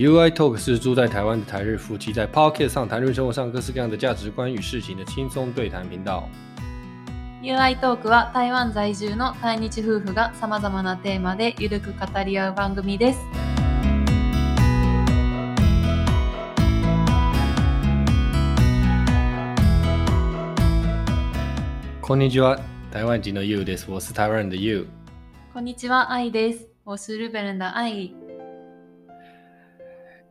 [0.00, 6.28] UI Talk 是住在台湾的台日夫妻在 Pocket 上谈论生活上各式各样的价值观与事情的轻松对谈频道。
[7.42, 13.18] UI Talk は台湾在住の台日夫婦がさまざまなテーマでゆるく語り合う番組です。
[22.00, 22.60] こんにちは、
[22.92, 23.90] 台湾人の You です。
[23.90, 24.86] 我是台湾人的 You。
[25.52, 26.68] こんにちは、愛です。
[26.84, 28.12] 我是日本人的愛。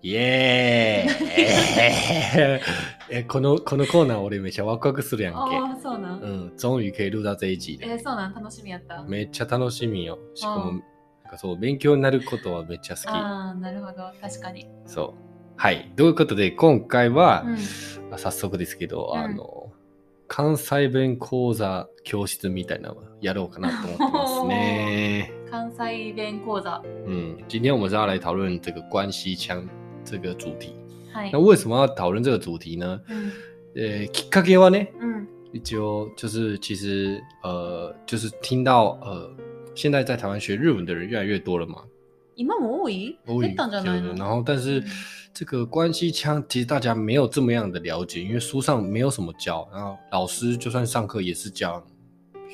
[0.03, 2.61] イエーイ
[3.09, 5.39] えこのこのコーナー俺めっちゃワクワクするやんけ。
[5.57, 6.19] ああ、そうなん。
[6.19, 7.87] うん、ゾンビ系ルーザーゼイジで。
[7.89, 9.01] えー、そうなん、楽しみやった。
[9.03, 10.19] めっちゃ楽しみよ。
[10.35, 10.81] しかも、なん
[11.31, 13.07] かそう、勉強になることはめっちゃ好き。
[13.07, 14.69] ああ、なるほど、確かに。
[14.85, 15.23] そう。
[15.55, 15.91] はい。
[15.95, 17.43] ということで、今回は、
[18.11, 19.71] うん、早速ですけど、うん、あの、
[20.27, 25.31] 関西弁講座教室みたいなのやろうかなと思ってますね。
[25.49, 26.75] 関西弁講座。
[26.75, 29.67] う嗯，今天我们是要来讨论这个关ゃ腔。
[30.07, 30.71] 这个主题，
[31.33, 32.99] 那为什么要讨论这个主题呢？
[33.09, 33.29] 嗯，
[33.75, 34.87] 呃，Kakewa 呢？
[35.01, 35.27] 嗯，
[35.61, 39.29] 就就是其实呃，就是听到呃，
[39.75, 41.81] 现在在台湾学日文的人越来越多了嘛。
[42.37, 44.81] 现在多一点，对，然后但是
[45.33, 51.83] 这个关系腔，其实大家没有这么样的了解，因为书上没有什么教，然后老师就算上课也是讲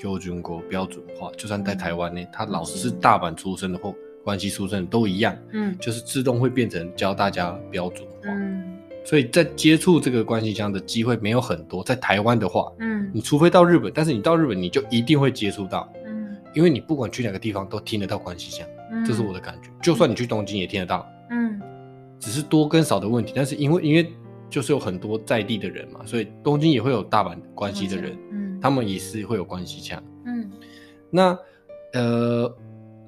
[0.02, 3.94] 标准国标准化，就算在台湾呢，他老师是大阪出生的货。
[4.24, 21.60] 关系出生都一样，嗯，就是自动会变成教大家标准化，嗯，所以在接触这个关系腔的机会没有很多，在台湾的话，嗯，你除非到日本，但是你到日本你就一定会接触到，嗯，因为你不管去哪个地方都听得到关系腔，嗯，这是我的感觉，就算你去东京也听得到，嗯，
[22.18, 24.10] 只是多跟少的问题，但是因为因为
[24.50, 30.50] 就是有很多在地的人嘛，所以东京也会有大阪关系的人，嗯，他们也是会有关系腔，嗯，
[31.10, 31.38] 那
[31.92, 32.50] 呃。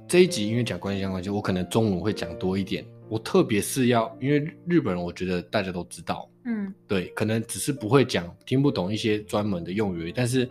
[0.08, 2.86] 这一集因为讲关系相关系，我可能中文会讲多一点。
[3.10, 10.48] 我特别是要，因为日本人，我觉得大家都知道，嗯，对，可能只是不会讲，听不懂一些专门的用语，但是，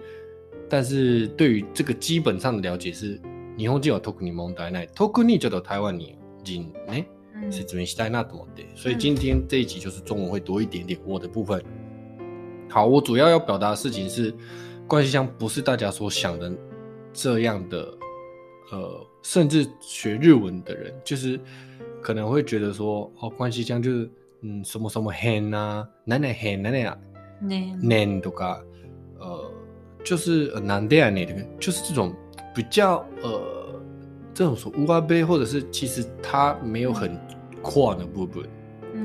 [0.68, 3.20] 但是对于这个基本上的了解是，
[3.56, 7.04] 霓虹只有 Tokyo 霓虹代奈，Tokyo 你就到台湾你，你哎，
[7.34, 8.62] 嗯，是这边是台南多的。
[8.76, 11.62] 所以今天这一集就是中文会多一点点我的部分。
[12.70, 14.32] 好，我主要要表达的事情是，
[14.86, 16.52] 关系乡不是大家所想的
[17.12, 17.82] 这样的，
[18.70, 19.03] 呃。
[19.24, 21.40] 甚至学日文的人，就是
[22.02, 24.08] 可能会觉得说，哦，关西腔就是，
[24.42, 26.96] 嗯，什么什么 hen 呐，奶奶 hen，奶奶啊
[27.42, 28.30] ，nen，nen 多
[29.18, 29.50] 呃，
[30.04, 32.14] 就是 a 嗲啊，那个就是这种
[32.54, 33.42] 比较呃，
[34.34, 37.18] 这种说乌拉贝，或者是其实它没有很
[37.62, 38.44] 跨的部分，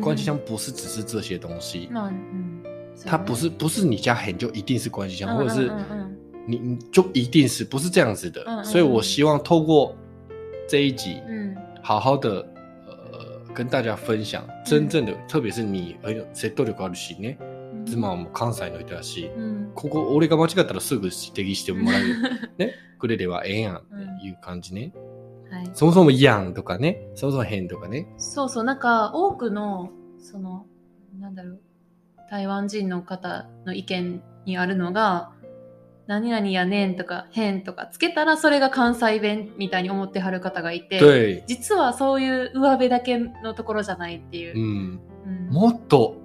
[0.01, 2.61] 关系腔不是只是这些东西，嗯，
[3.05, 5.71] 它不是不是你加 hen 就一定是关系腔，或者是
[6.45, 9.95] 你你就一定是不是这样子的，所以我希望透过。
[10.69, 12.47] 这一集，嗯，好好的
[12.85, 15.97] 呃跟大家分享真正的、特別に
[16.31, 17.37] 説得力あるしね。
[17.87, 21.15] 妻はもう関西の人だし、うん、ここ俺が間違ったらすぐ指
[21.51, 22.21] 摘してもらえる、
[22.59, 23.81] ね、くれればええやんっ
[24.21, 30.67] ていう感じね、うん、はい、そもそも「やん」とかねそもそも「変」とかねそうそうなんか多くのその
[31.19, 31.59] なんだろう
[32.29, 35.31] 台湾人の方の意見にあるのが
[36.09, 46.15] 何々やねんとか変とかつけたらそれが関西弁みたいに思ってはる方がいて実はそういう上辺だけのところじゃないっていう、うんうん、もっと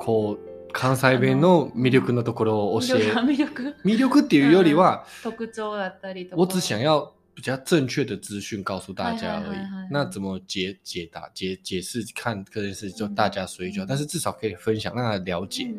[0.00, 9.58] こう関西弁の魅力のところを教え魅力魅力っていうよりは、うん、特徴だったりとか我只想要比较正确的资讯告诉大家而已。
[9.92, 13.86] 那怎么解解答、解解释、看这件事，就大家随意就好。
[13.86, 15.72] 但是至少可以分享，让大了解。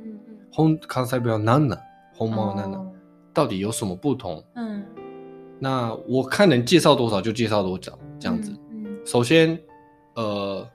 [0.54, 1.80] 本関西弁は何なん？
[2.18, 2.99] 本物なん？
[3.40, 4.44] 到底有什么不同？
[4.56, 4.84] 嗯，
[5.60, 8.52] 那我看能介绍多少就介绍多少，这样子。
[8.74, 9.58] 嗯，首先，
[10.16, 10.68] 呃，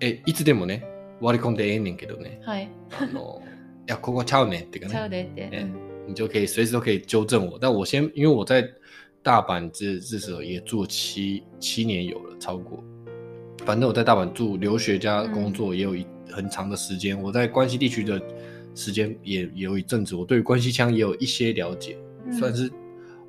[0.00, 0.82] 哎，いつでもね、
[1.22, 3.40] われこんで飲んでけどね、はい、あの、
[3.86, 5.72] やここはチャウねってかね、チャウでて、え、
[6.14, 7.58] どうけ、それそれどうけ修正我。
[7.58, 8.62] 但，我先，因为我在
[9.22, 12.84] 大阪这这时候也做七七年有了超过，
[13.64, 18.20] 反正我在大阪住留学加工作也有一很长的时间，我在关西地区的
[18.74, 21.96] 时间也也有一阵子，我对关西腔也有一些了解。
[22.32, 22.70] 算是，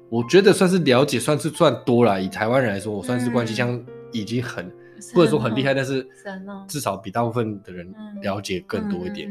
[0.09, 2.21] 我觉得算是了解，算是算多了。
[2.21, 4.71] 以台湾人来说，我算是关西腔已经很，
[5.13, 6.05] 或者说很厉害，但是
[6.67, 9.29] 至少比大部分的人了解更多一点。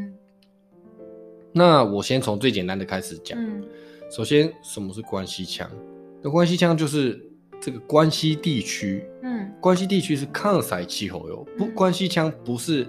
[1.52, 3.38] 那我先从最简单的开始讲。
[4.10, 5.68] 首先，什么是关西腔？
[6.22, 7.18] 那关西腔就是
[7.60, 9.02] 这个关西地区。
[9.22, 11.46] 嗯，关西地区是抗晒气候哟。
[11.56, 12.86] 不，关西腔不是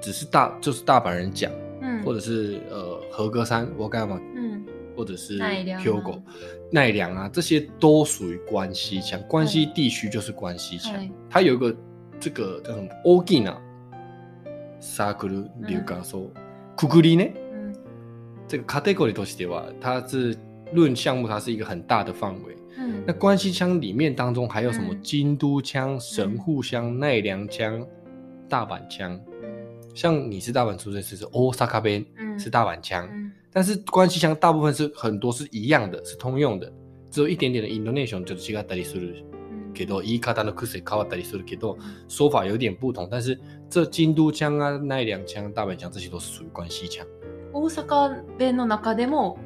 [0.00, 1.50] 只是大，就是大阪人讲，
[2.04, 4.20] 或者是呃和歌山，我干嘛
[4.96, 6.20] 或者是 p 良、Kyoto、
[6.70, 9.20] 奈良啊，这些都属于关西腔。
[9.22, 10.94] 关西地区就是关西腔，
[11.28, 11.74] 它有个
[12.20, 13.56] 这个叫什么“Ogina l
[14.96, 16.30] 大きなサークル流関 u
[16.88, 17.32] く i りね，
[18.48, 20.36] 这个 category 都是はタ它是
[20.72, 22.56] 论项目它是一个很大的范围。
[22.78, 27.86] 嗯，那关西腔里面当中还有什么京都腔、神户腔、奈良腔、
[28.48, 29.20] 大阪腔？
[29.94, 33.06] 像你是大阪出身，就是 Osaka 弁，嗯，是大阪腔。
[33.52, 36.72] 但是关西腔大部分是很多是一样的，是通用的，
[37.10, 39.22] 只有一点点的音的内容就是其他地方说的，
[39.74, 41.76] 给多伊卡达的苦卡瓦达说给多
[42.08, 43.06] 说法有点不同。
[43.10, 43.38] 但是
[43.68, 47.06] 这京都腔啊、奈良腔、大阪腔这些都是属于关西腔。
[47.52, 49.36] 大阪弁の中でも、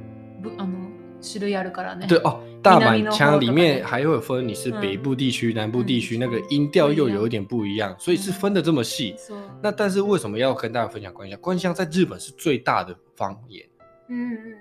[0.59, 0.77] あの
[1.21, 2.07] 種類あるからね。
[2.07, 9.17] 对哦，大阪腔里面还会分你是北部地区、南部地区，那个音调又有一点不一样，所以是分的这么细。
[9.61, 11.35] 那但是为什么要跟大家分享关西？
[11.35, 13.67] 关西在日本是最大的方言。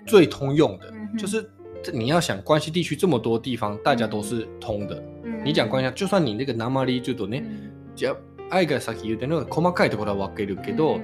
[0.06, 1.48] 最通用的就是，
[1.92, 5.02] 你要想关西地区这么多地方，大家都是通的。
[5.24, 7.36] 嗯，你讲关西，就算你那个南蛮里最多那，
[7.96, 8.16] じゃあ、
[8.50, 11.00] 愛が先言うてるのは細かいところは分かるけど、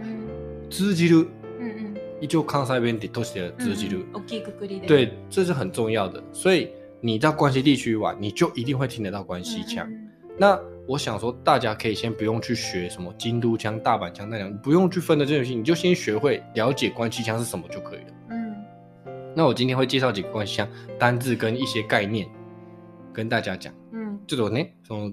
[0.70, 1.28] 通じる。
[1.60, 1.94] 嗯嗯。
[2.20, 4.06] 一応関西弁ってとして通じる。
[4.14, 4.80] 大きい声で。
[4.86, 6.22] 对，这是很重要的。
[6.32, 6.68] 所以
[7.00, 9.88] 你到关西地区玩，你就一定会听得到关西腔。
[10.38, 18.06] 那我想说，大家可以先不用去学什么京都腔、大阪腔那样，不用去分的这种东你就先学会了解关西腔是什么就可以了。
[19.34, 20.69] 那我今天会介绍几个关系像
[20.99, 22.26] 单字跟一些概念，
[23.12, 23.73] 跟大家讲。
[23.93, 25.12] 嗯，这种呢，从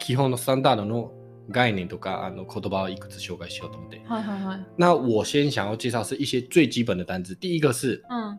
[0.00, 1.10] 基本的三大那种
[1.52, 4.02] 概念都讲完，然后口头把一个字修改系统点。
[4.06, 4.58] 会会会。
[4.76, 7.34] 那我先想要介绍是一些最基本的单字。
[7.36, 8.38] 第一个是，嗯，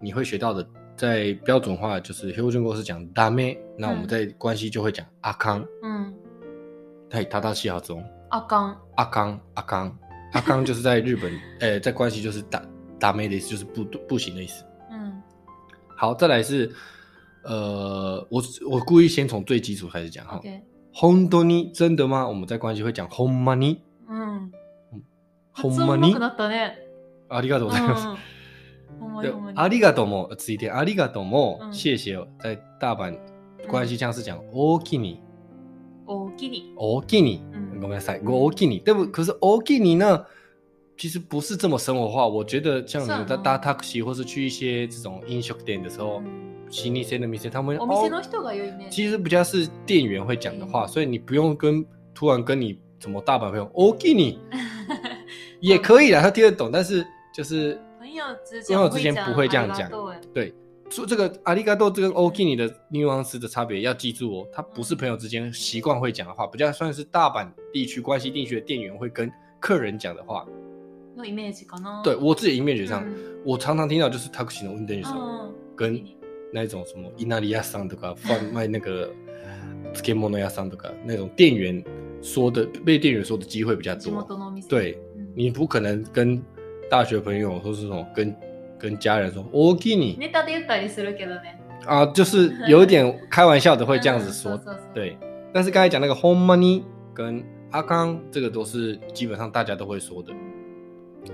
[0.00, 0.66] 你会学到的，
[0.96, 5.64] 在标准化就是修正国是讲大妹，那我们在关系就会讲阿康。
[5.82, 6.12] 嗯。
[7.08, 8.76] 在他他西号中，阿康。
[8.96, 9.98] 阿康，阿康，
[10.32, 11.30] 阿康就是在日本，
[11.60, 12.60] 诶， 在关系就是打。
[13.02, 13.48] ダメです。
[13.48, 14.64] 思，就是不不行的意思。
[14.92, 15.20] 嗯，
[15.98, 16.72] 好，再来是
[17.42, 18.40] 呃，我
[18.70, 20.40] 我故意先从最基础开始讲哈。
[21.00, 22.28] 本当に真的吗？
[22.28, 23.78] 我们在关系会讲ほんまに。
[24.08, 24.52] 嗯，
[25.52, 26.14] ほんまに。
[27.30, 28.18] ありがとうございます。
[29.56, 32.16] ありがとうもついて、ありがとうも、谢谢。
[32.38, 33.18] 在大阪
[33.66, 35.18] 关系是讲大きに。
[36.06, 36.72] 大きに。
[36.76, 37.42] 大きに。
[37.80, 38.20] ごめんなさい。
[38.22, 38.82] 大きに。
[38.84, 40.24] でも、可是大きに呢？
[41.02, 42.24] 其实不是这么生活化。
[42.24, 46.22] 我觉得像你子，搭搭 taxi 或是去一些这种 in 店的时候
[46.70, 47.76] s h i n i s e 的米 s 他们
[48.88, 51.84] 其实比较是店员会讲的话，所以你不用跟
[52.14, 54.38] 突然跟你什么大阪朋友 o k i n
[55.58, 57.04] 也可以啦，他听得懂，但是
[57.34, 59.90] 就是朋友之间，朋友之间不会这样讲。
[60.32, 60.54] 对，
[60.88, 69.28] 说这个阿里嘎多这跟 ogi ni 的日文词的差别要记住哦，它不是朋友之间习惯会讲的话，比较算是大阪地区关西地区的店员会跟
[69.58, 70.46] 客人讲的话。
[71.22, 72.02] のイメージかな。
[72.04, 73.02] 对我自己的 i 上，
[73.44, 75.10] 我常常听到就是 taxi 的運転手
[75.76, 76.02] 跟
[76.52, 79.08] 那种什么伊那利亚桑とか贩卖那个
[79.94, 81.82] 漬物屋さんとか 那种店员
[82.20, 84.26] 说的被店员说的机会比较多。
[84.68, 84.98] 对，
[85.34, 86.42] 你不可能跟
[86.90, 88.34] 大学朋友或是那种跟
[88.78, 90.18] 跟家人说我给你。
[90.18, 91.58] ネタで言ったりするけどね。
[91.86, 94.60] 啊，就是有点开玩笑的会这样子说，
[94.94, 95.16] 对。
[95.54, 96.82] 但是刚才讲那个 home money
[97.12, 97.42] 跟
[97.72, 100.32] 阿康，这个都是基本上大家都会说的。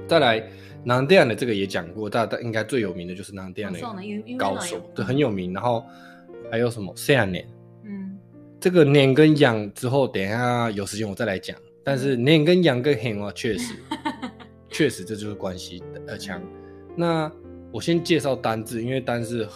[0.07, 0.43] 再来
[0.85, 3.79] 南垫的这个也讲过，大家应该最有名的就是南垫的
[4.39, 5.53] 高手，对，很有名。
[5.53, 5.85] 然后
[6.51, 6.93] 还有什么？
[6.97, 7.31] 塞安
[7.85, 8.17] 嗯，
[8.61, 11.57] 这个年跟养之后，等一下有时间我再来讲。
[11.85, 13.75] 但是年跟养跟很啊，确实，
[14.69, 16.41] 确实这就是关系呃强。
[16.95, 17.31] 那
[17.73, 19.49] 我先介绍单字，因为单字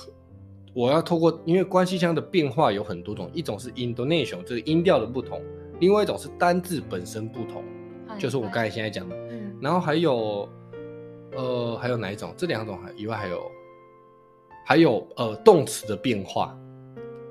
[0.74, 5.38] 我要透过，因为关系腔的变化有很多种，一种是 i n d o n e s i n 就是音调的不同；，
[5.78, 7.62] 另外一种是单字本身不同，
[8.18, 9.21] 就是我刚才现在讲的。
[9.62, 10.46] 然后还有，
[11.36, 12.34] 呃，还有哪一种？
[12.36, 13.50] 这两种还以外还有，
[14.66, 16.58] 还有呃动词的变化。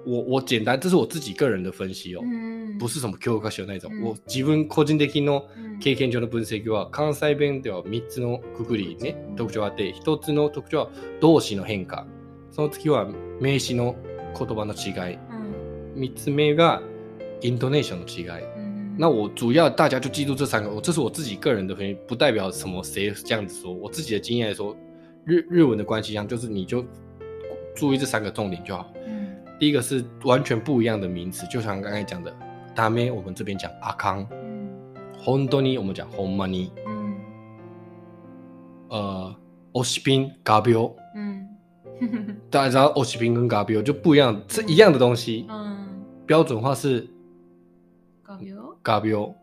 [0.06, 2.22] 我我简单，这是我自己个人的分析哦。
[2.24, 3.92] う不是什么教科書那种。
[3.92, 4.14] ぞ。
[4.14, 5.44] う自分個人的の
[5.82, 12.08] 経験上の分析は、関西弁では三つのくくりね、特徴あって、一つの特徴は動詞の変化。
[12.50, 13.08] その次は
[13.42, 13.94] 名詞の
[14.40, 15.20] 言葉の違い。
[15.96, 16.82] 三、ん、つ目が
[17.42, 18.61] イントネーションの違い。
[18.98, 24.76] 那我主要大家就记住这三个，我这是我自己个人的，不不代表什么谁这样子说，我自己的经验来说，
[25.26, 26.86] 日日文的关系一样，就是你就
[27.76, 28.92] 注意这三个重点就好。
[29.08, 29.28] 嗯。
[29.60, 32.34] 第一个是完全不一样的名词，就像刚才讲的，
[32.76, 34.28] 达咩，我们这边讲阿康。
[35.18, 37.14] 红本当に我们讲 money，嗯。
[38.90, 39.36] 呃，
[39.72, 41.48] お西宾り比ビ嗯。
[42.50, 45.46] 大家知道，お西宾跟ガ比オ就不一样，是一样的东西。
[45.50, 45.78] 嗯。
[46.28, 47.08] 标准化是。
[48.84, 49.34] 嘎彪，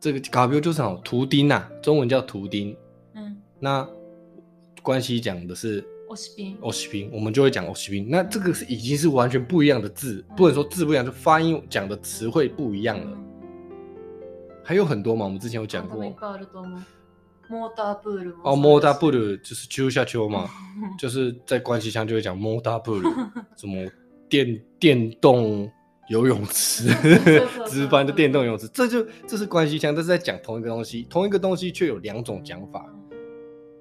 [0.00, 2.76] 这个嘎彪就是哦，图钉呐，中文叫图钉。
[3.14, 3.86] 嗯，那
[4.82, 8.06] 关系讲的是 o 西宾，i 西宾，我们就会讲 o 西宾。
[8.08, 13.18] 那这个是已经是完全不一样的字，不能说字不一样，就发音讲的词汇不一样了。
[14.62, 16.00] 还有很多嘛，我们之前有讲过。
[17.48, 17.94] m o t o
[18.44, 20.48] 哦，motor p 就是秋下秋嘛，
[20.98, 23.02] 就是在关系腔就会讲 motor p
[23.56, 23.86] 什么
[24.28, 25.70] 电电动。
[26.08, 26.84] 游泳池
[27.66, 32.86] 值班的电动泳池，这就这是关系腔，这是在讲同一个东西，同一个东西却有两种讲法，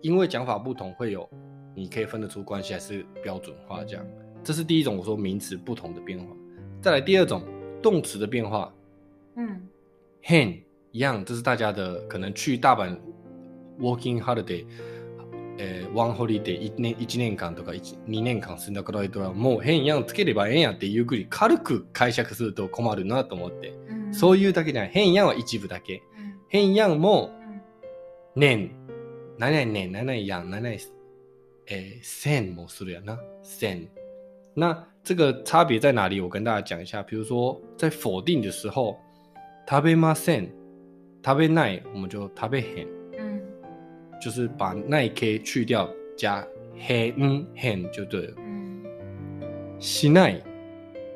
[0.02, 1.28] 因为讲法不同，会有
[1.76, 4.06] 你可以分得出关系还是标准化样，
[4.44, 6.26] 这是第一种，我说名词不同的变化，
[6.82, 7.44] 再来第二种
[7.82, 8.74] 动词的变化，
[9.36, 9.62] 嗯
[10.24, 10.60] ，hand
[10.92, 12.98] 一样，这是大家的可能去大阪
[13.80, 14.66] walking holiday。
[15.58, 27.32] えー、ワンホリデー1年 ,1 年間とか2年間住んだからはもう変やんつければええんやってゆっくり軽く解釈すると困るなと思って、うん、そういうだけじゃない変やんは一部だけ、うん、変やんも
[28.36, 28.72] 年
[29.38, 30.76] 何々年何々やん何々
[31.66, 33.90] えー、千もするやな千
[34.56, 36.22] な这个差別在哪里？
[36.22, 37.04] 我跟大家讲一下。
[37.04, 38.98] 比如说，在否定的时候，
[39.68, 40.54] 食べません、
[41.26, 43.03] 食べない，我们就食べへん。
[44.24, 45.88] 就是把一 k 去掉，
[46.18, 46.42] 加
[46.80, 48.34] hen，hen 就对了。
[48.38, 48.82] 嗯，
[49.80, 50.42] 西奈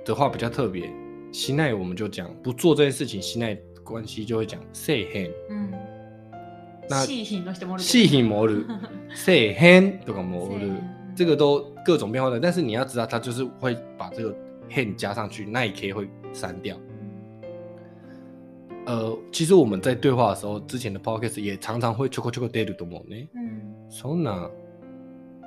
[0.04, 0.92] 的话比较特别，
[1.32, 5.32] 西奈我们就讲不做这件事情，西奈关系就会讲 say hen。
[5.50, 8.18] 嗯，i n n 那 shi moru，西 h
[8.98, 10.76] i s a y hen do ga
[11.16, 14.36] 这个都各种变化的，但是你要知道，它就是会把这个
[14.70, 16.78] hen 加上去，一 k 会删掉。
[18.88, 23.28] 呃，其实我们在对话的时候，之前的 podcast 也常常会ちょこちょこ出ると思うね。
[23.36, 24.50] 嗯，そんな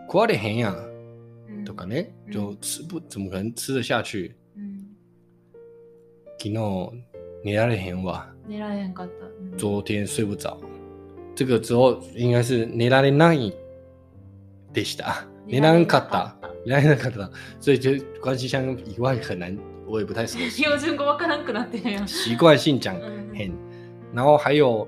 [0.06, 4.36] 食われへんやんとかね、就吃不怎么可能吃得下去。
[4.56, 4.84] 嗯，
[6.38, 7.04] 昨日
[7.42, 8.28] 寝られへんわ。
[8.46, 9.26] 寝られへんかった。
[9.40, 10.60] 嗯、昨天睡不着。
[11.34, 13.54] 这个之后应该是寝られない
[14.74, 15.26] でした。
[15.46, 16.34] 寝られなかった，
[16.66, 19.56] 寝られなかった，所以就关系箱以外很难
[19.90, 20.62] 我也不太熟悉。
[20.62, 22.04] 标准語分からんくなってるよ。
[22.06, 22.94] 奇怪性讲
[23.36, 23.52] 很，
[24.14, 24.86] 然后还有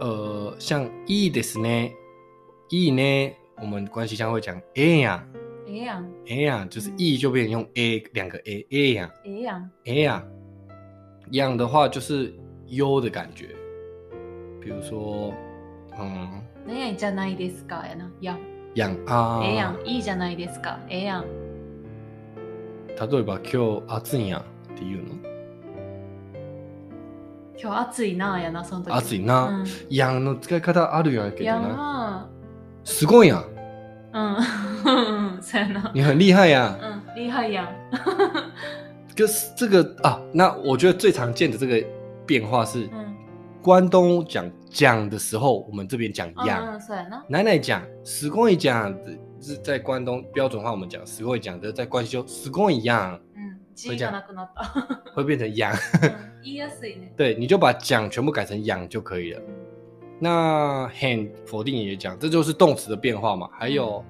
[0.00, 1.92] 呃，像いいですね，
[2.68, 5.22] いいね，我们关系上会讲えや、
[5.66, 10.22] えや、え呀、就是 e 就变用 a 两个 a え呀え呀え呀，
[11.32, 12.34] 样的话就是
[12.68, 13.48] 优的感觉，
[14.60, 15.32] 比如说
[15.98, 18.36] 嗯，何やじゃないですかやなや。
[18.74, 19.40] やんあ。
[19.44, 21.43] えやんいいじゃないですかえやん。
[23.00, 24.42] 例えば今日暑いやんっ
[24.76, 25.14] て言うの
[27.60, 32.30] 今日暑いなやなその時暑いな、うん、やんの使い方あるやんけどな
[32.84, 33.46] すごいやん
[34.12, 36.18] うん そうやなうん。
[36.18, 37.68] 厉害やんうん厉害やん
[39.16, 41.80] 就是这个啊那我觉得最常见的这个
[42.26, 43.14] 变化是、嗯、
[43.62, 47.86] 关东讲讲的时候我们这边讲うん、嗯、奶奶讲うん。
[47.88, 48.88] うん。
[48.88, 53.20] うん是在关东标准化，我们讲“石锅”讲的，在关西说“石锅”一样。
[53.36, 53.42] 嗯，
[53.84, 54.44] 人じゃなくな
[55.12, 55.70] 会变成“养”。
[56.42, 56.68] 言いや
[57.14, 59.42] 对，你就把“讲”全部改成“养”就可以了。
[60.18, 63.46] 那 “hand” 否定也讲，这就是动词的变化嘛。
[63.52, 64.02] 还有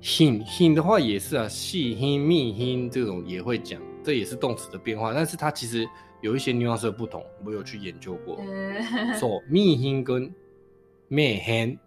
[0.00, 5.88] “hin hin” 的话也是啊，“细 hin”“ 密 hin” 这种也会讲，这也是动词的变化，但是它其实
[6.20, 8.36] 有一些ニュアンス的不同，我有去研究过。
[9.18, 10.32] 说“密 hin” 跟
[11.08, 11.78] “密 hin”。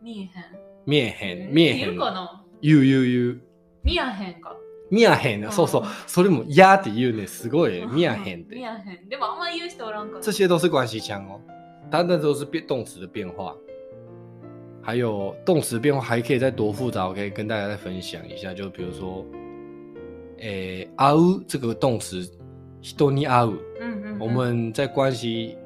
[0.85, 1.77] 見えへん、見えへん。
[1.89, 3.41] 言うかな言う言う言う。
[3.83, 4.55] 見やへんか。
[4.89, 5.83] 見やへん、うん、そうそう。
[6.07, 7.27] それも、やーって言うね。
[7.27, 7.85] すごい。
[7.87, 8.55] 見やへんって。
[8.55, 9.07] 見やへん。
[9.09, 10.21] でもあんまり言う人おらんから。
[10.21, 11.39] 这些都是关系腔哦。
[11.89, 13.55] 它那都是变动词的变化。
[14.83, 18.53] 还有动词变化还可以再多复杂，我可以跟大家再分享一下。
[18.53, 19.25] 就比如说，
[20.39, 22.21] う这个动词，
[22.81, 23.59] 人に会う。
[24.19, 25.57] 我们在关系，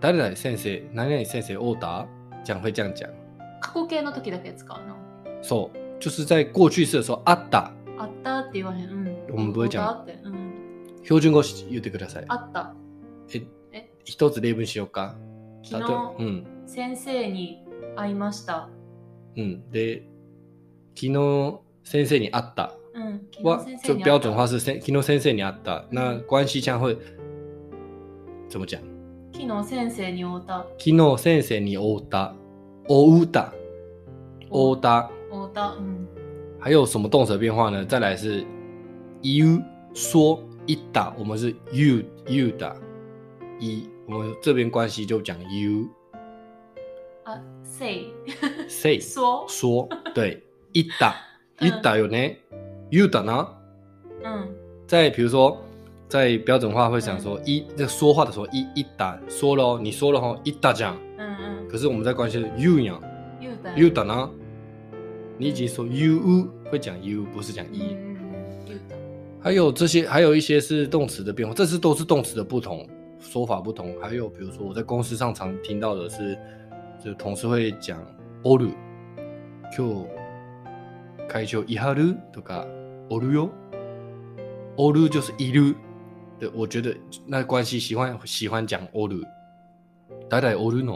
[0.00, 3.08] 誰々先生、何々先生オーダー，会这样讲。
[3.72, 4.96] 去形の時だけ使うの
[5.42, 5.78] そう。
[5.98, 7.72] 就是在过去式的时候、あった。
[7.98, 8.90] あったって言わへん。
[8.90, 9.16] うん。
[9.30, 9.82] 我们不会讲。
[9.82, 10.18] あって。
[10.24, 10.52] うん。
[11.04, 12.24] 標準語言ってください。
[12.28, 12.74] あった。
[13.32, 15.16] え、え一つ例文しようか。
[15.64, 17.62] 昨日、うん、先生に
[17.96, 18.68] 会いました。
[19.36, 19.70] うん。
[19.70, 20.06] で、
[20.96, 22.72] 昨日先生に会った。
[22.94, 23.26] うん。
[23.44, 25.86] は、就标準化是先昨日先生に会った。
[25.92, 26.96] 那关系ん会
[28.48, 28.80] 怎么讲？
[29.32, 30.66] 昨日先生に会った。
[30.78, 32.34] 昨日先生に会った。
[32.88, 33.54] 会うた。
[34.52, 36.06] o 哒，a o d 嗯，
[36.60, 37.84] 还有什么动词变化呢？
[37.84, 38.44] 再来是
[39.22, 39.58] you
[39.94, 42.76] 说一打，我们是 you you 打
[43.58, 45.88] 一，我们这边关系就讲 you，
[47.24, 50.42] 啊，say，say， 说说， 对
[50.72, 51.14] 一打
[51.60, 52.16] 一打有呢
[52.90, 53.48] ，you 打呢，
[54.22, 54.48] 嗯，
[54.86, 55.56] 再比如说
[56.08, 63.00] 在标准化会想说一在说话的时候一一打说了你说了哈一打 a 讲，嗯嗯，可是我们在关系是 you 呢
[63.40, 64.30] ，you d y o u 打呢？
[65.42, 67.96] 你已经说 u 会讲 u 不是讲一，
[69.40, 73.92] 还有这些还有一些是动词的变化，这是都是动词的不同说法不同。
[74.00, 76.38] 还有比如说我在公司上常听到的是，
[77.04, 78.00] 就同事会讲
[78.44, 78.70] oru，
[79.76, 80.06] 就，
[81.28, 82.64] 开头一哈 u 都嘎
[83.08, 83.50] ，oru 哟
[84.76, 85.74] ，oru 就是一 u
[86.38, 86.94] 对，我觉得
[87.26, 89.20] 那关系喜欢喜欢讲 oru，
[90.28, 90.92] 大概 oru 呢。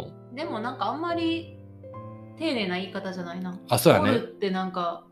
[2.39, 3.59] 丁寧な言い方じゃないな。
[3.69, 4.05] あ、やね。
[4.05, 5.05] 然呢，ってなんか、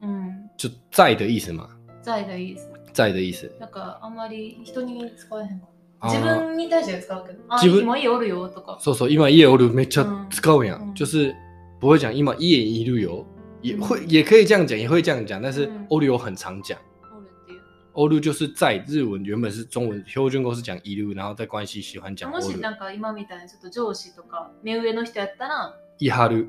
[0.00, 1.68] うん、ちょ、在的意思嘛，
[2.00, 2.68] 在的意思。
[2.92, 3.48] 在的意思。
[3.60, 5.66] なんかあんまり人に使えへんか
[6.04, 8.78] 自分に対して使うけど、あ、自分今家おるよとか。
[8.80, 10.82] そうそう、今家おるめっちゃ使うやん。
[10.90, 11.34] うん就是
[11.78, 13.26] 不会讲今家一日游，
[13.60, 16.78] 也会也可以这样讲，也会这样讲，但是嗯欧旅游很常讲。
[17.02, 17.60] おるっていう。
[17.94, 26.44] 欧陆就是在日文原本是中文，修军公是讲一路，然后在关系喜欢讲欧もしなんか今みたいにちょっと上司とか目上の人やったら伊哈鲁，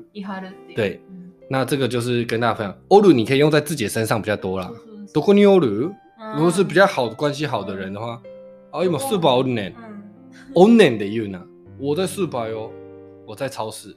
[0.76, 1.00] 对，
[1.48, 2.76] 那这个就是跟大家分享。
[2.88, 4.70] 欧鲁你可以用在自己身上比较多了。
[5.12, 5.66] 多哥尼欧鲁，
[6.34, 8.20] 如果是比较好的关系好的人的话，
[8.70, 9.62] 啊，有冇四百欧呢？
[10.54, 11.42] 欧呢的用啊？
[11.78, 12.70] 我在四百哦，
[13.26, 13.96] 我在超市。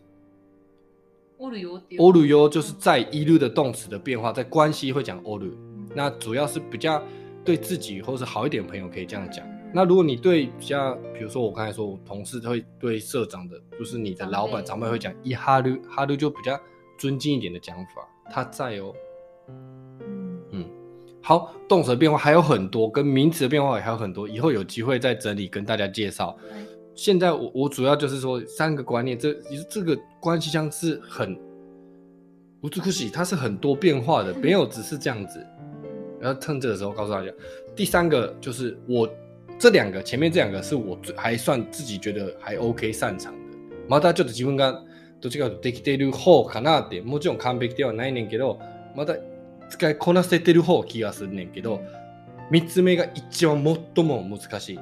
[1.38, 5.52] 欧鲁哟，欧鲁哟，就是在伊鲁的动词的变化，在关系会讲欧鲁。
[5.94, 7.02] 那主要是比较
[7.44, 9.46] 对自己或是好一点朋友可以这样讲。
[9.74, 16.60] 那如果你对像比如说我刚才说，我同事会对社长的，就是你的老板长辈会讲一哈噜哈噜，就比较
[16.98, 18.06] 尊敬一点的讲法。
[18.30, 18.94] 他在哦，
[20.52, 20.66] 嗯
[21.22, 26.38] 好，动词的变化还有很多，跟名词的变化也还有很多，以后有机会再整理跟大家介绍。
[26.94, 29.34] 现在我我主要就是说三个观念，这
[29.70, 31.38] 这个关系像是很
[32.62, 35.46] 无足可重，它是很多变化的，没有只是这样子。
[36.20, 37.32] 然后趁这个时候告诉大家，
[37.76, 39.10] 第三个就是我。
[39.62, 43.26] 这两个前面这两个是我最还算自己觉得还 OK 擅的。
[43.88, 44.82] まちょっと自分が
[45.22, 48.58] どっちかとできてる方かなって、もちろん完璧ではないねんけど、
[48.96, 49.06] ま
[49.70, 51.80] 使いこなせてる方気がするねんけど、
[52.52, 53.64] 3つ目が一番
[53.96, 54.80] 最も難しい。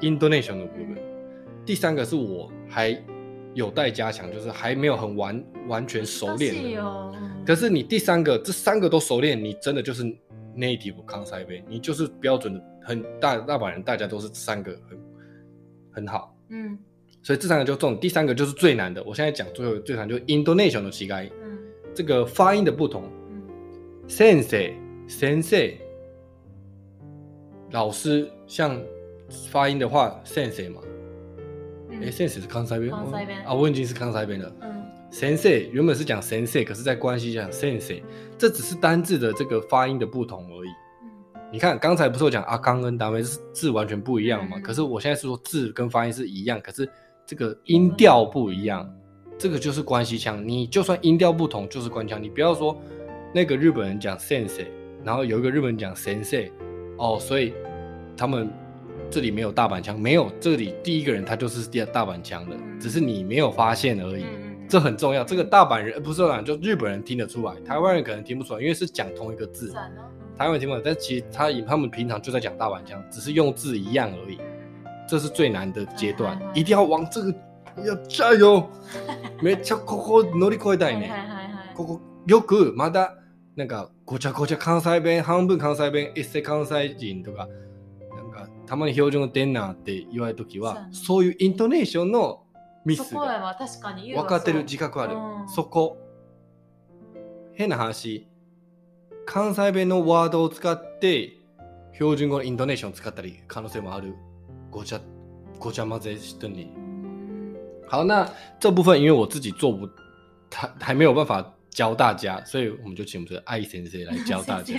[0.00, 0.98] イントネーションの部分。
[1.64, 3.00] 第三个是我还
[3.54, 6.76] 有待加强，就是还没有很完完全熟练的。
[6.82, 7.14] 哦、
[7.46, 10.02] 可是你第三个，这三个都熟练，你真的就是
[10.56, 12.60] native 康塞杯，你就是标准的。
[12.88, 14.98] 很大大把人，大家都是三个很
[15.92, 16.76] 很好，嗯，
[17.22, 19.04] 所以这三个就中，第三个就是最难的。
[19.04, 21.58] 我现在讲最后，最常就 Indonesian 的膝盖，嗯，
[21.94, 23.42] 这个发音的不同，嗯
[24.08, 24.72] ，sense
[25.06, 25.74] sense，
[27.72, 28.80] 老师像
[29.50, 30.80] 发音的话，sense 嘛，
[31.90, 32.90] 哎，sense 是康塞边，
[33.44, 38.00] 啊，我已经是康塞边了，嗯，sense 原本是讲 sense，可是，在关系讲 sense，
[38.38, 40.68] 这只是单字的这个发音的不同而已。
[41.50, 44.58] 你看，刚才不是我讲阿康跟达卫是字完全不一样嘛？
[44.60, 46.86] 可是我现在是说字跟发音是一样，可是
[47.24, 48.86] 这个音调不一样，
[49.38, 50.46] 这个就是关系腔。
[50.46, 52.22] 你就算音调不同，就是关腔。
[52.22, 52.78] 你不要说
[53.34, 54.66] 那个日本人讲 sense，
[55.02, 56.50] 然后有一个日本人讲 sense，
[56.98, 57.54] 哦，所以
[58.14, 58.50] 他们
[59.10, 64.24] 这里没有大阪腔，没有这里第一个人他就是第大阪腔的，只是你没有发现而已。
[64.68, 65.24] 这很重要。
[65.24, 69.72] 这个大阪人，不是讲就日本人听得出来，台湾人可能听不出来，因为是讲同一个字。
[70.38, 74.38] 台湾听不懂，但其实他他们平常就在讲大玩枪，只是用字一样而已。
[75.06, 77.34] 这是最难的阶段， 一定要往这个
[77.84, 78.60] 要加油。
[79.42, 81.10] めっちゃここ乗り越えたいね。
[81.74, 83.14] ここよくまだ
[83.56, 87.48] なんかごちゃごちゃ関西弁半分関西弁エッセ関西人とか
[88.16, 92.44] なんかたまに標準の出んなって言われる時はそういうイントネーションの
[92.84, 95.16] ミスが分かってる自覚ある。
[95.48, 95.96] そこ
[97.54, 98.27] 変な話。
[99.30, 101.34] 関西弁のワードを使って
[101.92, 104.14] 標準語のインドネーションを使ったり可能性もある
[104.70, 105.00] ごちゃ
[105.58, 106.70] ごちゃ混ぜして你。
[107.86, 108.26] 好，那
[108.58, 109.86] 这部分因为我自己做不，
[110.50, 114.74] 还还没有办法教大家，所以我们就请我们这爱先生来教大家，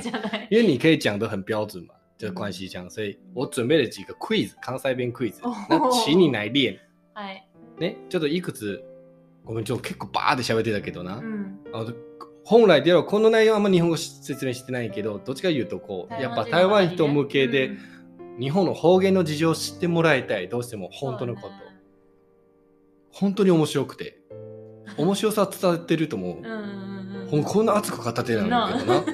[0.49, 5.35] 因为你可以讲的很标准嘛，就关系这样，所以我准备了几个 quiz，康塞边 quiz，
[5.69, 6.75] 那请你来练。
[7.13, 7.39] 哎，
[7.77, 8.81] ね、ちょっといくつ、
[9.45, 11.17] ごめん、ちょっと結構バーって喋ってたけどな。
[11.17, 12.08] うん。
[12.49, 17.69] 本来ではこの内容はあんま日本語説明してないけどどっちか言うとこう、ね、やっぱ台湾人向けで、
[18.39, 21.53] 日本の方言の事情を知ってもらいたいどうしても本当のこと、ね、
[23.11, 24.17] 本当に面白くて
[24.97, 29.05] 面白さ伝わってると思ううん、こんな熱く語ってたんだけどな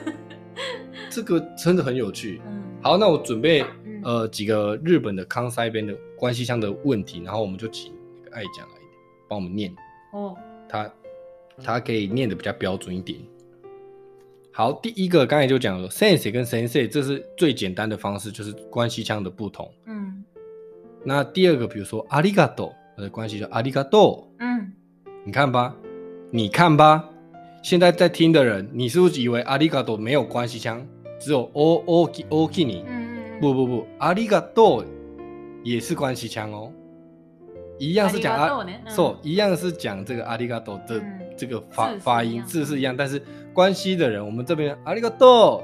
[1.12, 3.66] 这个真的很有趣、嗯、好那我准备
[4.06, 7.92] 呃几个日本的康塞边的关系上的问题然后我们就请
[8.32, 8.74] 艾讲来
[9.28, 9.76] 帮我们念
[10.14, 10.34] 哦
[10.70, 10.90] 他
[11.64, 13.18] 它可以念的比较标准一点。
[14.52, 19.70] 好，第一个刚才就讲了 s e n s e 跟 sensei，这是最简单的方式，就是关系腔的不同。
[19.86, 20.24] 嗯。
[21.04, 24.28] 那第二个，比如说阿里嘎多，它的关系叫阿里嘎多。
[24.40, 24.72] 嗯。
[25.26, 25.76] 你看吧，
[26.32, 27.10] 你看吧，
[27.62, 30.86] 现在在听的人，你是不是以为阿里嘎多没有关系腔？
[31.20, 32.84] 只有 o o k o n 你？
[32.88, 33.06] 嗯
[33.42, 34.84] 不不不，阿里嘎多
[35.62, 36.72] 也是关系腔哦，
[37.78, 38.50] 一样是讲阿
[38.98, 41.04] ，o 一样是讲这个阿里嘎多的。
[41.38, 43.22] 这个发发音字是一样，但是
[43.54, 45.64] 关西的人，我们这边阿里嘎多，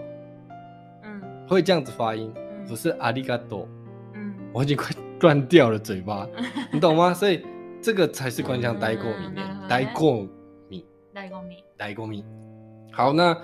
[1.04, 2.32] 嗯，会这样子发音，
[2.68, 3.68] 不是阿里嘎多，
[4.14, 4.88] 嗯，我已经快
[5.20, 6.28] 断掉了嘴巴，
[6.72, 7.14] 你懂吗？
[7.14, 7.46] 所以
[7.82, 10.28] 这个才是关腔呆过敏的，呆过
[10.68, 12.24] 敏，呆过敏，呆过敏。
[12.92, 13.36] 好，那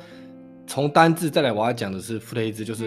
[0.66, 2.86] 从单字再来，我要讲的是副词，就是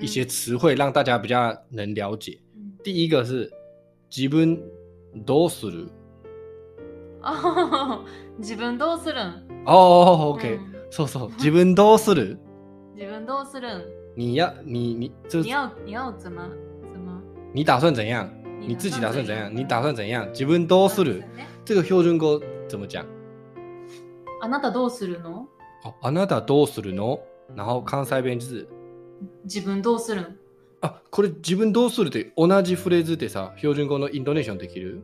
[0.00, 2.38] 一些词汇，让大家比较能了解。
[2.84, 3.50] 第一个是
[4.10, 4.54] 基本
[5.24, 5.88] どうする。
[7.28, 8.04] あ
[8.38, 9.18] 自分どうするん
[9.66, 10.60] ああ、オッケー。
[10.90, 11.30] そうそう。
[11.30, 12.38] 自分どうする
[12.94, 13.84] 自分どうするん
[14.16, 16.48] 你要你你就你要你要怎么
[16.92, 17.20] 怎么？
[17.52, 18.30] 你打算怎样？
[18.60, 19.50] 你自己打算怎样？
[19.54, 20.24] 你打算怎样？
[20.32, 21.24] 自分どうする？
[21.64, 23.04] 这个標準語怎么讲？
[24.40, 25.48] あなたどうするの？
[25.84, 27.18] あ、あなたどうするの？
[27.56, 28.68] 然后関西弁就是
[29.48, 30.36] 自分どうするん？
[30.80, 35.02] あ、これ自分どうするって同じフレーズでさ、標準語のイントネーションできる？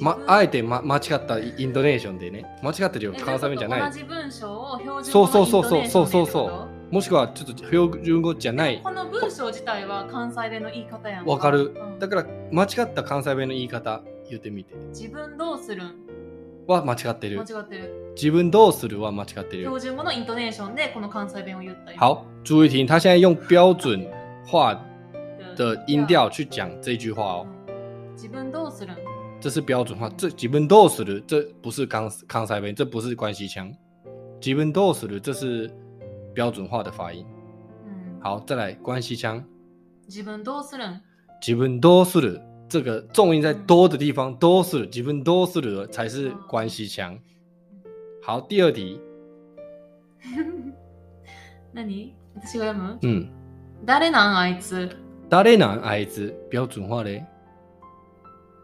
[0.00, 15.96] ま、あえて、ま、間違ったインドネーションでね間違った量を使わさじゃない同じ文章を標準語そうそうそうそうそうそうもしくはちょっと標準語じゃないこの文章自体は関西弁の言い方やんわかる、うん、だから間違った関西弁の言い方言ってみて自分どうするん
[16.68, 24.06] は間違ってる間違ってる自分どうするは間違ってる標準語のイントネーションでこの関西弁を言ったり好注意听他现在用标准
[24.48, 24.78] 化
[25.56, 27.46] 的音调去讲这句话哦
[28.14, 29.05] 自分どうするん
[29.46, 33.72] 这是标准化，这基本都是的，这不是冈康塞片，这不是关西腔，
[34.40, 35.70] 基本都是的，这是
[36.34, 37.24] 标准化的发音。
[38.20, 39.40] 好，再来关西腔，
[40.08, 41.00] 基本都是的，
[41.40, 47.16] 基本都是的，这个重音在多的地方，都是基本都是的才是关西腔。
[48.20, 49.00] 好，第二题，
[51.70, 52.98] 那你，我喜欢吗？
[53.02, 53.24] 嗯。
[53.86, 54.18] 誰呢？
[54.18, 54.90] 阿伊ツ。
[55.30, 55.64] 誰呢？
[55.84, 57.24] 阿伊ツ，标准化嘞。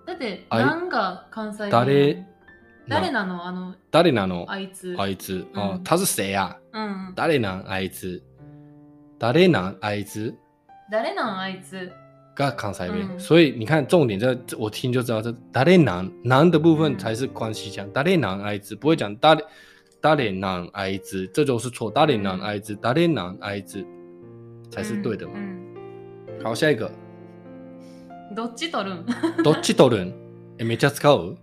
[0.05, 2.27] だって何が関西弁誰
[2.89, 8.23] 誰なのあの誰なのあいつあいつ、うん、あ他是谁や、う誰なんあいつ
[9.21, 10.35] 誰なんあいつ
[10.91, 11.93] 誰なんあいつ
[12.35, 19.47] が関西弁、嗯、所以你看重点在，我听就知道，这打脸男男的部分才是关系讲打脸男艾滋，不会讲打脸
[20.01, 23.85] 打脸男艾滋，这就是错，打脸男艾滋，打脸男艾滋
[24.71, 25.35] 才是对的嘛。
[25.37, 25.75] 嗯
[26.41, 26.91] 嗯、好，下一个。
[28.35, 29.07] どっち取るん
[29.45, 30.15] どっち取るん
[30.59, 31.37] え、めっちゃ使う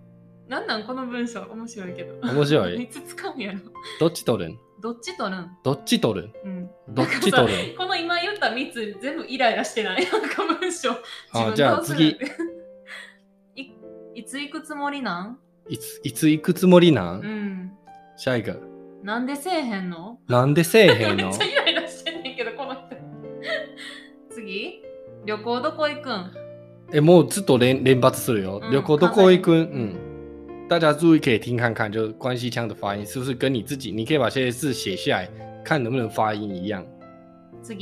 [0.48, 2.14] なんなんこの文章面白いけど。
[2.26, 2.82] 面白い。
[2.82, 3.60] いつ使うんやろ。
[4.00, 10.92] どっち取るんどっち取るんどっち取るん、うん、どっち取るんこの今言った3つ全部イライラしてないなんか文章。
[11.32, 12.10] あじゃあ次
[13.54, 13.70] い。
[14.16, 17.70] いつ行くつもりなんいついつ行くつもりなんうん。
[18.16, 18.56] シャイが。
[19.04, 22.80] なんでせえへんのなんでせえへんの めっちゃイライラしてんねんけど、この人。
[24.30, 24.82] 次
[25.26, 26.32] 旅行どこ行くん
[26.92, 28.60] え、もうずっと連連発するよ。
[28.72, 29.54] 旅行どこ行く？
[29.54, 29.96] ん、
[30.68, 33.92] 大家注意可以听看看，就关西腔的发音是不是跟你自己？
[33.92, 35.28] 你可以把这些字写下来，
[35.64, 36.84] 看能不能发音一样。
[37.62, 37.74] 次，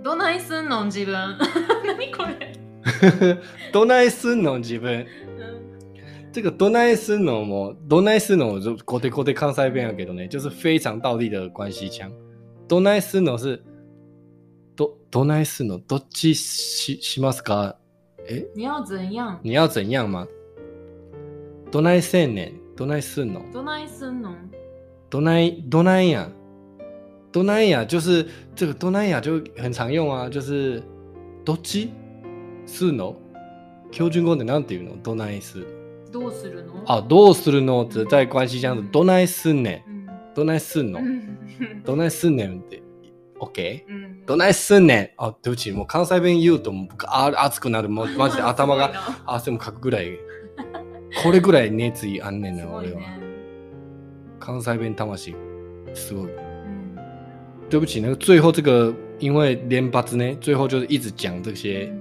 [0.03, 1.37] どないすんの自分。
[1.85, 2.57] 何これ？
[3.73, 5.07] どないすんの自分。
[6.33, 12.11] 这个どないすんのもどないすんの就国で国で関西弁やけどね，就是非常道地的关西腔。
[12.71, 13.61] どないすんのす、
[14.77, 17.77] ど、どないすんのどっちし、しますか
[18.29, 20.29] え你要怎样你要怎样吗
[21.73, 24.37] どないせんねんどないすんのどないすんの
[25.11, 26.33] どない、どないやん
[27.33, 30.81] どないや就是这个どないや就很常用啊就是
[31.45, 31.91] どっち
[32.67, 33.17] すんの
[33.91, 35.67] 標準語でなんて言うのどないす
[36.13, 39.90] どうするのあ、どうするのって在关系いや、どないすんねん。
[40.41, 41.01] どないすんの
[41.85, 42.83] どないすんねんって。
[43.39, 47.91] OK?、うん、どないすんねんあ、どっちもう関西弁言うともう僕あ熱くなる。
[47.91, 48.91] もう マジで頭が
[49.27, 50.19] 汗もかくぐらい。
[51.23, 53.01] これぐらい熱意あんねんの、俺は。
[54.39, 55.37] 関西弁魂、
[55.93, 56.31] すごい。
[56.31, 56.99] 嗯、
[57.69, 61.93] 对不起，那个最后这个，因为连八字最後就是一直讲这些，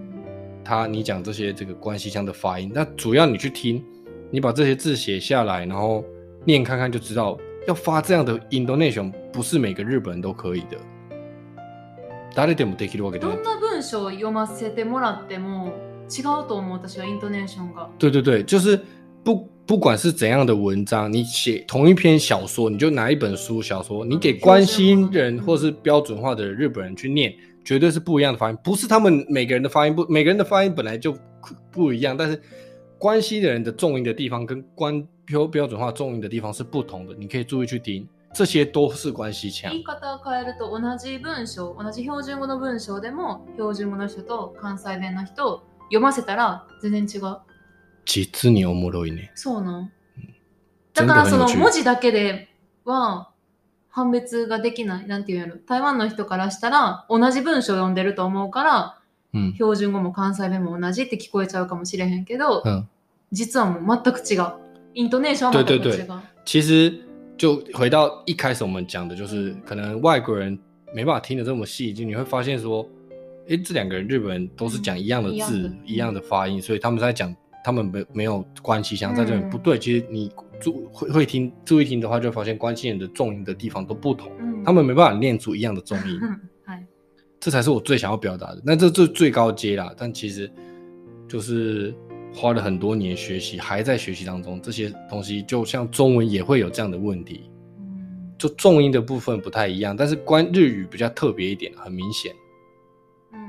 [0.64, 3.84] 他你讲这些这个关系腔的发音，那主要你去听，
[4.32, 6.06] 你把这些字写下来，然后
[6.46, 7.38] 念看看就知道
[7.70, 10.78] 要发这样的 intonation 不是每个日本人都可以的。
[12.36, 15.74] どんな文章を読ませてもらっても
[16.08, 17.90] 違うと思う私はが。
[18.00, 18.80] 对对对，就是
[19.24, 27.34] 不不管是怎样的文章，你写同一篇小说，你就拿一本书小说，你给关心人或是标准化的日本人去念，
[27.66, 28.58] 绝对是不一样的发音。
[28.64, 31.14] 不是他们每个人的发音不每个人的发音本来就
[31.72, 32.42] 不一样，但是
[32.98, 35.04] 关心的人的重音的地方跟关。
[35.30, 39.72] 标标准化重音的地方是不同的，你可以注意去听，这些都是关系腔。
[39.72, 45.62] 言い方を変えると同じ文章、同じ標準語の文章でも標準語の人と関西弁の人を
[45.92, 47.38] 読ませたら全然違う。
[48.06, 49.32] 実におもろいね。
[49.36, 49.92] そうなん。
[50.96, 52.50] だからその文字だけで
[52.84, 53.30] は
[53.90, 55.08] 判別ができない。
[55.08, 58.98] なんていうの台湾の人からしたら同じ文章を読んでると思うから、
[59.54, 62.64] 標準語も関西弁も同じって聞こえちゃうかもしれへんけど、
[63.32, 64.69] 実はもう全く違う。
[64.94, 65.92] 印度那时候对对对，
[66.46, 66.94] 其实，
[67.38, 70.58] 就回到一开始我们讲的，就是可能外国人
[70.94, 72.88] 没办法听得这么细就你会发现说，
[73.48, 78.96] 哎，这两个人日本人都是讲一样的字，一样的发音，所以他们在讲，他们没没有关系。
[78.96, 84.32] 像在这里不对，其实你注会会听注意听的话，就发现关系人的重音的地方都不同，
[84.66, 86.20] 他们没办法念出一样的重音。
[86.24, 86.84] 嗯，嗨，
[87.40, 88.62] 这才是我最想要表达的。
[88.66, 90.52] 那这最最高阶啦，但其实
[91.28, 91.94] 就是。
[92.34, 97.50] 花了很多年学习，还在学习当中，这些东西就像中文也会有这样的问题，
[98.38, 102.34] 就重音的部分不太一样，但是关日语比较特别一点，很明显，
[103.34, 103.40] 嗯，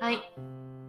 [0.00, 0.16] 嗨，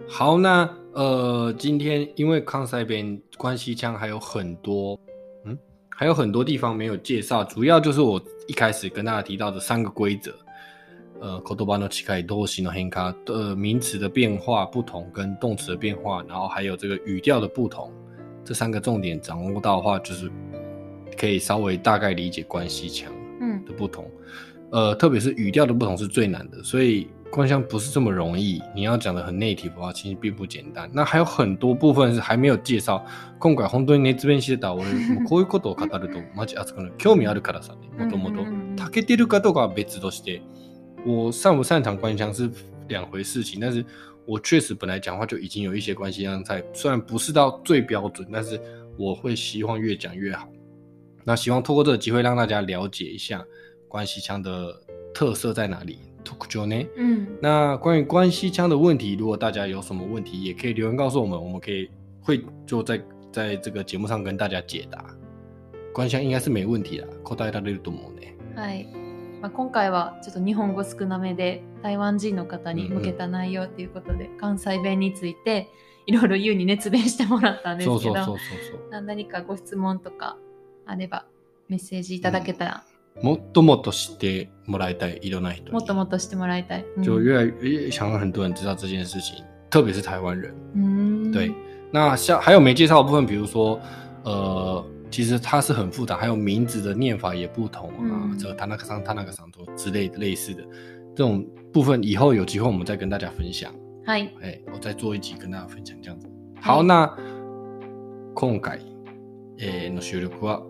[0.08, 5.00] 好，那呃，今天因为康赛边关西腔还有很多，
[5.46, 5.58] 嗯，
[5.90, 10.34] 还有很多地方没有介绍，主要就是我一开始跟大家提到的三个规则。
[11.20, 17.92] 呃，口头白的词开多的変化，呃，名词的变化不同跟动词的变化，然后还有这个语调的不同，
[18.44, 20.30] 这三个重点掌握到的话，就是
[21.18, 24.10] 可以稍微大概理解关系强嗯的不同，
[24.72, 30.90] 呃，特别是语调的不同是最难的，所以关腔不是这么容易，你要讲的很内体的话，其实并不简单。
[30.94, 33.04] 那还有很多部分是还没有介绍。
[41.06, 42.50] 我擅不擅长官腔是
[42.88, 43.84] 两回事情，但是
[44.26, 48.60] 我确实本来讲话就已经有一些关系腔在，虽然不是到最标准，但是
[48.98, 50.48] 我会希望越讲越好。
[51.26, 53.44] 那希望透过这个机会让大家了解一下
[53.88, 54.74] 关西腔的
[55.14, 56.00] 特色在哪里。
[56.24, 56.88] Tokyo 呢？
[56.98, 57.28] 嗯。
[57.42, 61.90] 那关于关西腔的问题，如果大家有什么问题，也可以留言告诉我们，我们可以
[62.22, 65.06] 会就在在这个节目上跟大家解答。
[65.92, 67.08] 关西腔应该是没问题啦。
[67.26, 68.22] k o d a 大家有多忙呢？
[68.56, 69.03] 嗨。
[69.44, 75.70] まあ、今回はちょっと日本語少なめで台湾人の方に向けた内容ということで、うんうん、関西弁について
[76.08, 78.38] いろいろ優に熱弁してもらったんですけど
[78.90, 80.38] 何かご質問とか
[80.86, 81.26] あれば
[81.68, 82.84] メッセージいただけたら、
[83.18, 91.52] うん、もっともっと知ってもらいたいいろんな人もっともっと知ってもらいたい、うん、就越来越想让很多人知道这件事情特别是台湾人嗯对
[91.92, 93.78] 那像还有没介绍的部分比如说
[94.24, 100.64] 呃其实它是很复杂，还有名字的念法也不同啊，这个塔纳克桑、塔纳克桑多之类的类似的
[101.16, 103.72] 这种部分，以后有机会我们再跟大家分享。
[104.04, 106.28] 嗨，哎，我再做一集跟大家分享这样子。
[106.60, 107.06] 好，那
[108.36, 108.80] 今回
[109.60, 110.64] えの収録は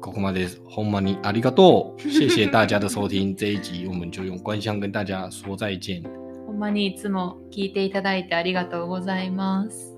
[0.00, 0.62] ここまでです。
[0.64, 3.36] ほんまにありがとう， 谢谢大家的收听。
[3.36, 6.02] 这一集我们就用关箱跟大家说再见。
[6.48, 9.94] ほんまにいつも聞いていただいてありがとうございます。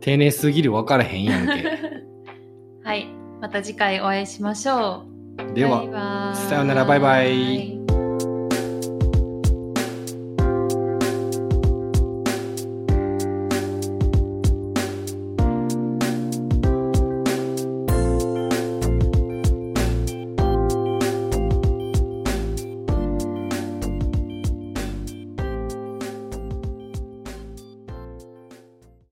[0.00, 1.64] 丁寧すぎる分からへんやんけ。
[2.86, 3.08] はい。
[3.44, 5.04] また次回お会いしましょ
[5.36, 5.52] う。
[5.52, 7.73] では、さようなら、バイバイ。